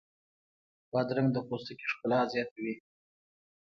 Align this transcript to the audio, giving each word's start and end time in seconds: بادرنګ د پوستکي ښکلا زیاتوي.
بادرنګ 0.91 1.29
د 1.33 1.37
پوستکي 1.47 1.85
ښکلا 1.91 2.19
زیاتوي. 2.33 2.73